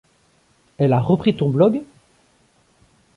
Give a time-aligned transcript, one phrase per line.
[0.79, 1.83] Elle a repris ton blog?